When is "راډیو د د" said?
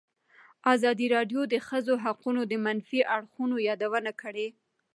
1.15-1.55